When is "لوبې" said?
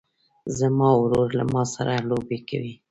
2.09-2.39